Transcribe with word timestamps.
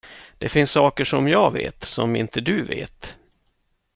Det 0.37 0.49
finns 0.49 0.71
saker 0.71 1.05
som 1.05 1.27
jag 1.27 1.51
vet 1.51 1.83
som 1.83 2.15
inte 2.15 2.41
du 2.41 2.63
vet. 2.65 3.15